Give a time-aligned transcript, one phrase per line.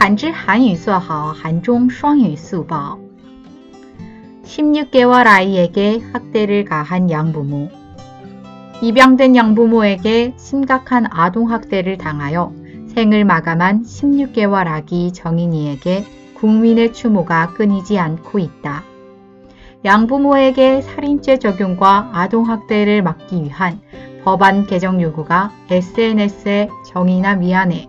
[0.00, 2.98] 한지韩语做好한중双语速报
[4.44, 7.68] 16개월 아이에게 학대를 가한 양부모
[8.82, 12.52] 입양된 양부모에게 심각한 아동학대를 당하여
[12.88, 18.82] 생을 마감한 16개월 아기 정인이에게 국민의 추모가 끊이지 않고 있다.
[19.84, 23.80] 양부모에게 살인죄 적용과 아동학대를 막기 위한
[24.24, 27.88] 법안 개정 요구가 SNS에 정의나 미안해,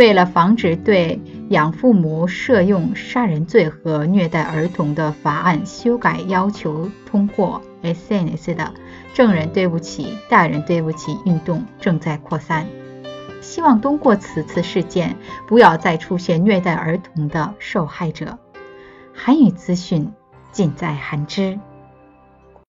[0.00, 8.72] 为了防止对养父母涉用杀人罪和虐待儿童的法案修改要求通过 SNS 的
[9.12, 12.66] “证人对不起，大人对不起”运动正在扩散。
[13.42, 15.14] 希望通过此次事件，
[15.46, 18.38] 不要再出现虐待儿童的受害者。
[19.12, 20.10] 韩语资讯
[20.50, 21.58] 尽在韩知。